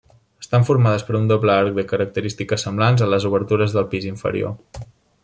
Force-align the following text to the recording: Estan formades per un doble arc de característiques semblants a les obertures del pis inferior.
Estan 0.43 0.63
formades 0.69 1.03
per 1.09 1.15
un 1.19 1.27
doble 1.31 1.53
arc 1.55 1.75
de 1.81 1.85
característiques 1.91 2.65
semblants 2.69 3.05
a 3.05 3.11
les 3.15 3.29
obertures 3.31 3.77
del 3.77 3.89
pis 3.93 4.09
inferior. 4.15 4.57